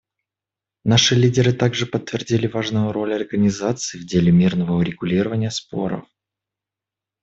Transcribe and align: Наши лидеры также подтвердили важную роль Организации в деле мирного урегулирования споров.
Наши 0.83 1.13
лидеры 1.13 1.53
также 1.53 1.85
подтвердили 1.85 2.47
важную 2.47 2.91
роль 2.91 3.13
Организации 3.13 3.99
в 3.99 4.05
деле 4.07 4.31
мирного 4.31 4.77
урегулирования 4.79 5.51
споров. 5.51 6.07